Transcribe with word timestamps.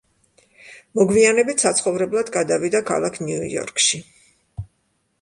მოგვიანებით 0.99 1.67
საცხოვრებლად 1.67 2.33
გადავიდა 2.39 2.85
ქალაქ 2.91 3.23
ნიუ-იორკში. 3.29 4.05